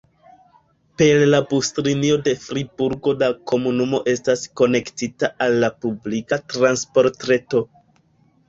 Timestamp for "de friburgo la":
2.29-3.29